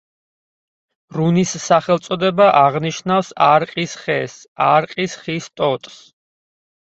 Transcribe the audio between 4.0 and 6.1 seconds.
ხეს“, „არყის ხის ტოტს“.